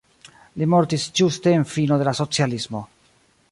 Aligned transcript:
Li 0.61 0.67
mortis 0.73 1.05
ĝuste 1.19 1.53
en 1.59 1.67
fino 1.75 2.01
de 2.03 2.07
la 2.09 2.17
socialismo. 2.23 2.85